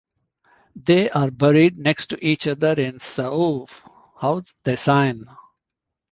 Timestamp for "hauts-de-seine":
4.15-5.25